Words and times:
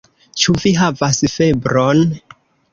Ĉu 0.43 0.55
vi 0.63 0.71
havas 0.79 1.21
febron? 1.37 2.05